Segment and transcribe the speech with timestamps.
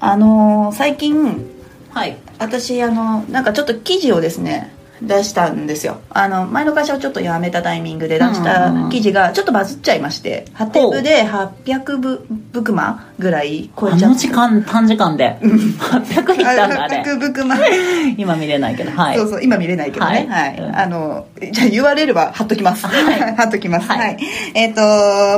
[0.00, 1.50] あのー最近
[1.90, 2.16] はい。
[2.38, 6.00] 私あのなんかちょっと記事をですね出したんですよ。
[6.10, 14.14] あの前の会社をちょっと辞めたタイミングで出した記事がちょっとバズっちゃいましてハテブで800ブブクマぐらい超えあちゃって。
[14.14, 15.38] の時間短時間で。
[15.40, 17.56] 800いったんだあれ800ブクマ
[18.18, 18.90] 今見れないけど。
[18.90, 19.16] はい。
[19.18, 20.26] そうそう今見れないけどね。
[20.30, 20.54] ははい。
[20.56, 20.76] い、うん。
[20.78, 22.86] あのじゃあ URL は貼っときます。
[22.86, 23.20] はい。
[23.36, 23.88] 貼っときます。
[23.90, 24.14] は、はい。
[24.14, 24.16] い
[24.54, 24.80] えっ、と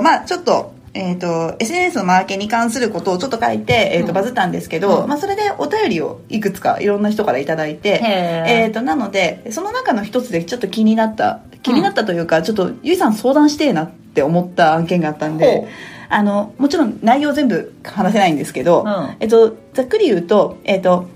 [0.02, 4.14] まあちょっとえー、と SNS のマーケに関することをちょっと書いて、えーとうん。
[4.14, 5.08] バズったんですけど、うん。
[5.08, 15.68] まあ、それでお便りをいくつかいろんな人から頂いただいて、えー、となのでその中の一つでちょっと気になった気になったというか、ちょっとゆいさん相談してえなって思った案件があったんほでう。
[16.10, 19.16] あのもちろん内容全部話せないんですけど、うん。
[19.20, 21.06] えっと、ざっくり言うと,、えっと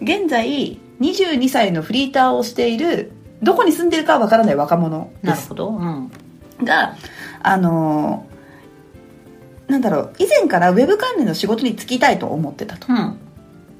[0.00, 3.12] 現在22歳のフリーターをしている
[3.42, 5.26] どこに住んでるかはわからない若者です。
[5.26, 5.68] なるほど。
[5.68, 6.10] うん。
[6.64, 6.96] が
[7.42, 8.26] あの
[9.70, 12.86] なんだろう以前からウェブ関連の仕事に就きたいと思ってたと。
[12.88, 13.18] うん。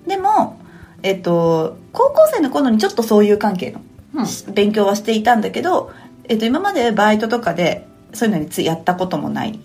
[0.07, 0.59] でも、
[1.03, 3.81] えっと、高校生の頃にちょっとそういう関係の
[4.15, 4.55] うん。
[4.55, 5.93] 勉強はしていたんだけど、
[6.25, 9.59] えっと、今までバイトとかでそういうのについやったこともない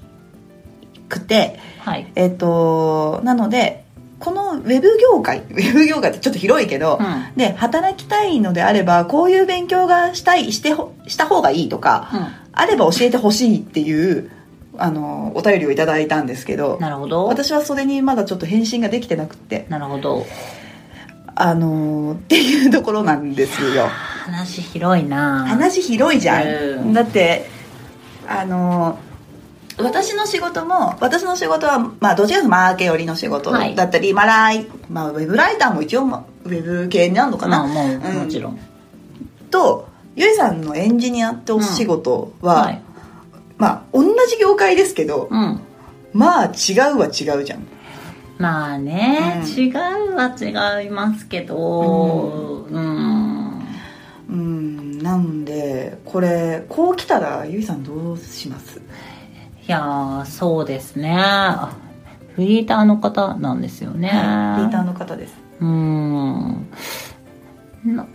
[1.09, 2.11] くて、はい。
[2.15, 3.85] えっと、なので
[4.19, 7.37] このウェブ業界 ウェブ業界ってちょっと広いけど、うん。
[7.37, 12.09] で働きたいのであればこういう勉強がしたいしてほした方がいいとか、
[12.51, 14.31] あれば教えてほしいっていう
[14.79, 17.25] あのお便りをいただいたんですけどなるほど。
[17.25, 19.65] 私はそれにまだちょっと返信ができてなくって。
[19.69, 20.25] なるほど。
[21.35, 23.87] あのっていうところなんですよ。
[23.87, 25.45] 話広いな。
[25.45, 26.93] 話広いじゃん、うん。
[26.93, 27.49] だって
[28.27, 28.97] あの
[29.77, 33.75] 私の仕事も私の仕事は、まあ、どちらかというとマーケ寄りの仕事はい。
[33.75, 38.23] だったり、まあライまあ、ウェブライターも一応、まあウェブ系になるのかな、まあもううん。
[38.23, 38.59] もちろん。
[39.51, 42.81] とゆいさんのエンジニアってお仕事は、はい
[43.57, 45.59] まあ同じ業界ですけど、うん。
[46.13, 47.67] まあ違うは違うじゃん。
[48.37, 49.49] まあね、うん。
[49.49, 53.61] 違うは違いますけどうん、
[54.29, 54.99] うん。
[54.99, 58.79] なんでこれこう来たらゆいさんどうします？
[58.79, 58.81] い
[59.67, 61.17] やーそうですね。
[61.17, 61.75] あ
[62.35, 65.33] フリーターの方なんですよね、リーターの方です。
[65.61, 66.67] うん。
[67.85, 68.05] な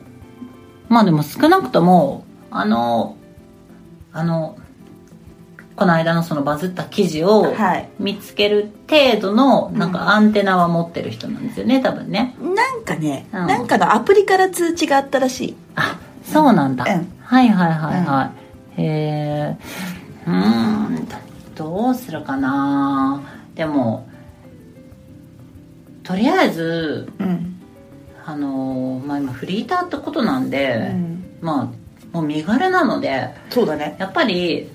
[0.89, 3.17] まあでも少なくともあの
[4.13, 4.59] あの
[5.77, 7.89] この間のそのバズった記事をはい。
[7.99, 12.35] 見つける程度のなんかアンテナは持ってる人なんですよね多分ね。
[12.39, 13.47] なんかね、うん。
[13.47, 15.57] なんかのアプリから通知があったらしい。
[15.77, 17.13] あそうなんだ、うん。
[17.23, 18.33] はいはいはいは
[18.77, 19.57] い、へえ
[20.27, 21.09] うーん
[21.55, 23.23] どうするかな。
[23.55, 24.07] でも
[26.03, 27.61] とりあえずうん、
[28.27, 31.71] あのまあ今フリーターってことなんで、うん、ま
[32.13, 33.97] あもう身軽なのでそうだね。
[33.99, 34.69] やっぱり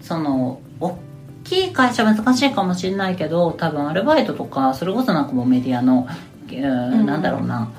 [0.00, 0.98] その大
[1.44, 6.06] きい会社難しいかもしれないけど多分アルバイトとかそれこそなんかもうメディアの、
[6.50, 7.06] えーうん。
[7.06, 7.70] なんだろうな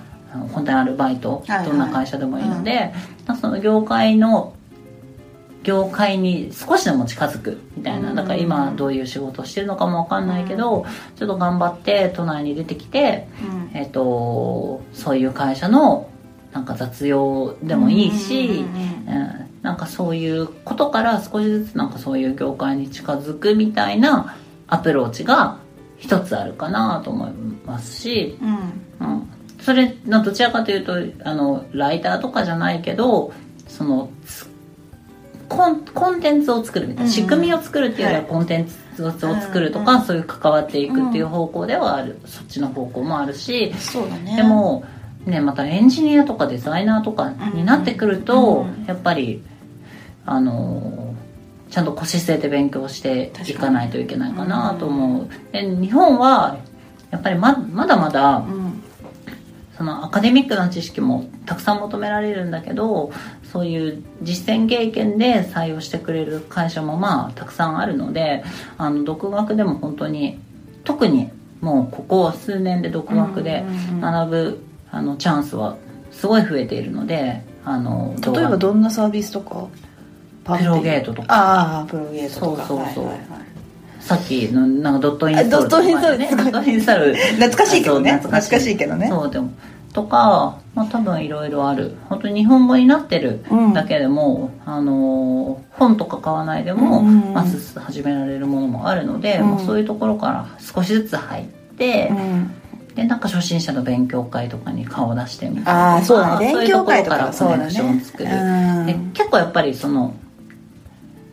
[0.53, 1.67] 本当にアルバイト、はいはい。
[1.67, 2.93] どんな会社でもいいので、
[3.25, 4.53] なんかその業界の
[5.63, 8.11] 業界に少しでも近づくみたいな。
[8.11, 8.15] うん。
[8.15, 13.27] だから今どういう仕事をしてるのかも分かんないけどちょっと頑張って都内に出てきて、
[13.73, 13.77] うん。
[13.77, 16.09] えっとそういう会社の
[16.51, 18.61] なんか雑用でもいいし、うんうん
[19.07, 19.23] うん。
[19.41, 24.35] うんなんかそういうことから少しずつなんかそういう業界に近づくみたいな
[24.67, 25.59] アプローチが
[25.97, 27.31] 一つあるかなと思い
[27.65, 29.07] ますし、うん。
[29.07, 29.29] うん、
[29.61, 33.33] それのどちらかというとあのライターとかじゃないけど
[33.67, 34.47] そのつ
[35.49, 37.11] コンコンテンツを作るみたいな、うん。
[37.11, 38.29] 仕組みを作るっていうよりははい。
[38.29, 40.05] コンテンツを作るとか、うんうん。
[40.05, 44.35] そういう関わっていくっていう方向ではある、そっちの方向もあるし、そうだね。
[44.35, 44.85] でも、
[45.25, 49.43] ね、またエンジニアとかデザイナーとかになってくると、うんやっぱり
[50.25, 51.15] あの
[51.69, 56.57] ちゃんと腰据えて勉強していかないといけないかなと思う、で日本は
[57.11, 58.83] やっぱりままだまだうん。
[59.79, 63.13] そのアカデミックな知識もたくさん求められるんだけど
[63.49, 68.43] そういう実践経験で採用してくれる会社もまあたくさんあるので
[68.77, 70.37] あの独学でも本当に
[70.83, 71.29] 特に
[71.61, 73.63] もうここ数年で独学で
[74.01, 75.77] 学ぶあのチャンスは
[76.11, 79.67] すごい増えているのであの例えばどんなサービスとか？
[80.45, 81.27] プロゲートとか。
[81.29, 82.65] ああプロゲートとか。
[82.65, 83.05] そうそうそう。
[83.05, 83.39] はいはいはい。
[83.99, 85.93] さっきのなんかドットインストールとかね。
[85.93, 87.15] あドットインストールドットインストール。
[87.15, 88.11] 懐かしいけどね。
[88.13, 88.77] 懐かしい。
[88.77, 89.07] けどね。
[89.09, 89.51] そうでも
[89.93, 91.95] とか、まあ、多分いろいろある。
[92.09, 93.73] 本当に日本語になってるうん。
[93.73, 99.49] だけでも、あのー本とか買わないでも、うんまず始められるものもあるので、うん。
[99.51, 101.45] まあ、そういうところから少しずつ入っ
[101.77, 102.51] て、うん
[102.99, 105.93] でなんか初心者の勉強会とかに顔を出してみたりとか。
[105.93, 106.53] ああそうだね。
[106.53, 110.13] 勉強会とかそういうところからコネクションを作る、だねで結構やっぱりその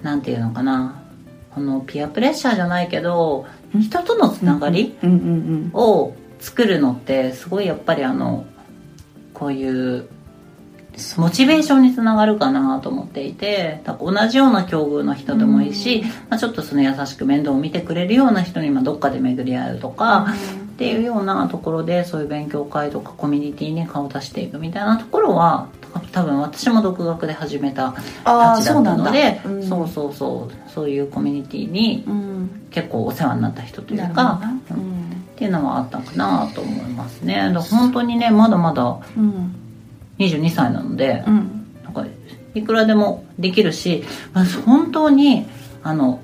[0.02, 1.02] なんていうのかな。
[1.56, 8.44] このピアプレッシャーじゃないけど人とのつながりうんうんうんを作るのってすごいやっぱりあの
[9.32, 10.06] こういう
[11.16, 20.28] モチベーションにつながるかなと思っていて同じような境遇の人でもいいし、まあ、ちょっとその優しく面倒を見てくれるような人にまどっかで巡り合うとか、
[20.76, 25.68] っていうようなところでそういう勉強会とかコミュニティに顔を出していくみたいなところは
[26.12, 27.92] 多分私も独学で始めた
[28.24, 32.04] たちだったのでそう,、うん、そうそうそうそういうコミュニティに
[32.70, 37.50] 結構お世話になった人というか、うん、っていうのはあったかなと思いますね。
[37.54, 39.54] だ本当にねまだまだ、うん。
[40.18, 42.06] 22歳なので、うん、なんか
[42.54, 44.04] いくらでもできるし
[44.64, 45.46] 本当に
[45.82, 46.20] あの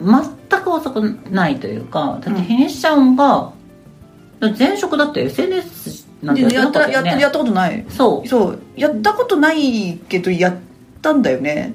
[0.00, 3.52] 全く遅くないというかだって日にしちゃんが、
[4.50, 7.84] 前職だって SNS なんてやったやったやったことない。
[7.88, 8.28] そう。
[8.28, 8.58] そう。
[8.76, 10.56] やったことないけどやっ
[11.00, 11.74] たんだよね。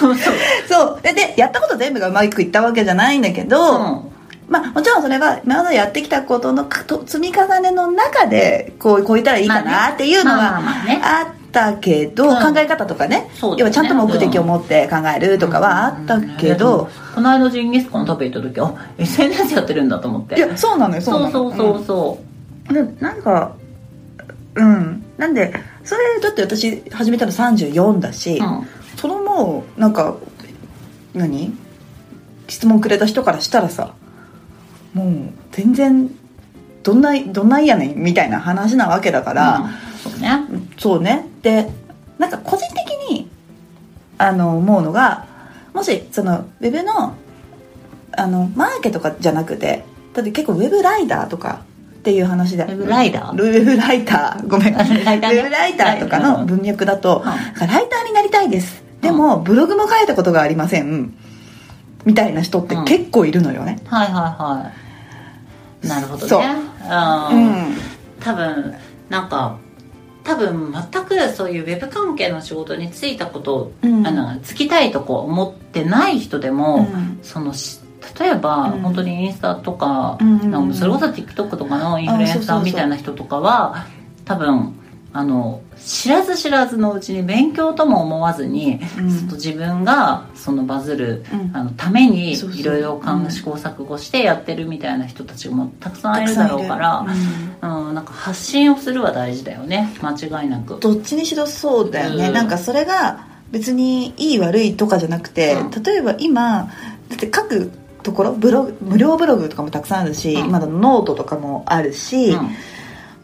[0.00, 0.34] そうそう。
[0.68, 1.00] そう。
[1.14, 4.08] でやったこと全部がうまくいったわけじゃないんだけど、うん。
[4.48, 6.66] まあ、もちろんそれは今までやってきたことの
[7.06, 10.58] 積み重ねの中でこうこう言ったらいいかなっていうのは
[11.02, 13.30] あったけど、考え方とかね。
[13.56, 20.36] 要はちゃんと目的を持って考えるとかはあったけど、この間ジンギスカン食べ行った時あ SNS やってるんだと思って。
[20.36, 21.32] いやそうなのよそうなの。
[21.32, 22.18] そうそうそ
[22.70, 22.82] う、う。
[22.82, 23.52] ん、なんか
[24.54, 25.04] うん。
[25.16, 25.52] なんで
[25.82, 28.66] それだって私始めたの34だし、うん、
[28.96, 30.16] そのもうなんか
[31.14, 31.52] 何？
[32.46, 33.94] 質問くれた人からしたらさ
[34.94, 36.10] もう全然
[36.82, 39.70] どんなどんなんやねんみたいな話なわけだから、うん、
[40.12, 40.30] そうね。
[40.78, 41.70] そうねで
[42.18, 43.30] なんか個人的に
[44.18, 45.26] あの思うのが
[45.72, 47.14] もしそのウェブの
[48.12, 51.62] あのマーケとかじゃなくてだって結構ウェブライダーとか
[52.00, 52.64] っていう話で。
[52.64, 53.32] ウェブライダー？
[53.32, 54.48] ウェブライター。
[54.48, 54.74] ごめん。
[54.74, 58.82] ウェブライターとかの文脈だと、ライターになりたいです。
[59.00, 61.14] でもブログも書いたことがありません。
[62.04, 64.72] みたいな人って結構いるのよね、うん、はいはいは
[65.84, 65.86] い。
[65.86, 66.46] なるほどね。
[66.82, 67.76] うん、
[68.20, 68.74] 多分
[69.08, 69.58] なんか
[70.28, 77.54] 多分全くそういうウェブ関係の仕事に就いたこと、うん、あの就きたいとこ思ってない人でも、うん、その
[78.20, 83.86] 例えば、うん、本当にインスタとか,、なんかそれこそ TikTok とかのインフルエンサーみたいな人とかは
[84.26, 84.77] 多分
[85.12, 93.00] あの知らず知らずのうちに勉強とも思わずに、うん、自分がそのバズる、うん、あのためにいろいろ
[93.30, 97.06] 試行錯誤してやってるみたいな人たちもたくさんいるだろうから、
[97.62, 99.88] うん、なんか発信をするは大事だよね。
[100.02, 100.78] 間違いなく。
[100.78, 106.70] どっちにしろそうだよね、うん、なんかそれが別にいい悪いとかじゃなくて、例えば今
[107.08, 107.70] だって書く
[108.02, 112.36] ところブログ無料ブログとかもたくさんあるし、今のノートとかもあるし、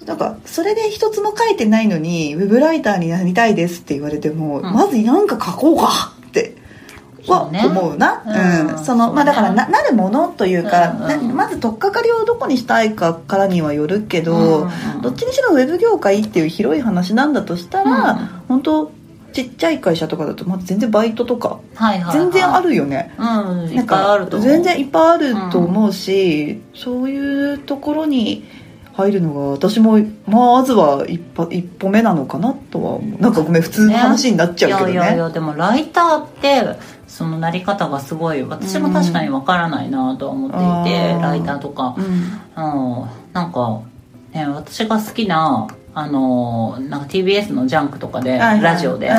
[0.07, 6.57] なんかそれで一つも書いてないのにウェブライターになりたいですって言われても、うん、まず何か書こうかと
[7.27, 18.93] は思うな、ううん、そのまあだからななるものというか、うんうん、まず取っかかりをどこにしたいかからにはよるけど、うんうん、どっちにしろウェブ業界っていう広い話なんだとしたら、うん、本当
[19.33, 28.45] ちっちゃい会社とかだとまず全然バイトとか、はいはいはい、全然あるよね、うん、なんか全然いっぱいあると思うし、そういうところに
[28.97, 34.93] 入るのが私もまずは一歩一歩目なのかなとはなんかごめん普通の話になっちゃうけどね。
[34.93, 36.63] いやいやいやでもライターって
[37.09, 40.51] そのなり方がすごい私も確かにわからないなとは思っ
[40.85, 43.83] ていて、うん、ライターとか、うん、うん、なんか、
[44.33, 49.15] ね、私が好きなあのなんか TBS の「ジャンク」とかで、ラジオで、うん、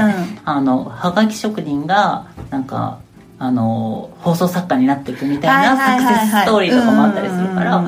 [0.45, 2.99] あのはがき職人がなんか
[3.39, 7.87] あの放送作家になっていくみたいなサクセスストーリーとかもあったりするからうん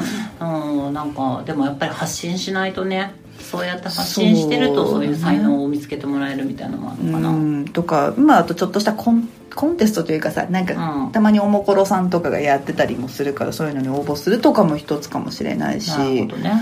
[0.97, 7.29] なんかでもやっぱり発信しないとねそうやって発信してるとそういう才能を見つけてもらえるみたいなのもあるのかな。
[7.29, 7.65] うん。
[7.65, 15.89] とか今あとちょっとしたコンコンテストというかさなんか、うん、たまにおもころさんとかがやってたりもするからそういうのに応募するとかも一つかもしれないし。
[15.89, 16.53] なるほどね。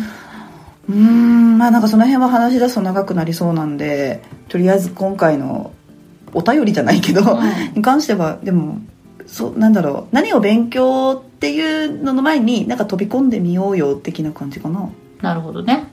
[0.90, 1.58] うん。
[1.58, 5.72] まあなんかその辺は話し出すと長くなりそうなんでとりあえず今回の
[6.34, 8.80] お便りじゃないけど、うん、に関してはでも
[9.28, 10.16] そうなんだろう。
[10.16, 14.90] 何を勉強っていうのの前になんか飛び込んでみようよ的な感じかな。
[15.22, 15.88] なるほどね。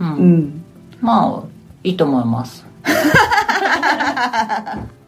[0.00, 0.64] うん、うん、
[1.02, 1.48] まあ
[1.84, 2.64] いいと思います